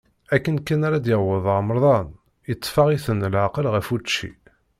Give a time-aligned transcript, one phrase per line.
[0.35, 2.07] Akken kan ara d-yaweḍ remḍan,
[2.51, 4.31] itteffeɣ-iten leɛqel ɣef učči.